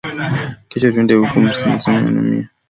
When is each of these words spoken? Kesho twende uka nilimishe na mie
Kesho 0.69 0.87
twende 0.91 1.13
uka 1.15 1.33
nilimishe 1.39 1.91
na 2.13 2.21
mie 2.27 2.45